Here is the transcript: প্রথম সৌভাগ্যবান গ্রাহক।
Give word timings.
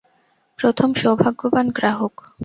প্রথম 0.59 0.89
সৌভাগ্যবান 0.93 1.67
গ্রাহক। 1.69 2.15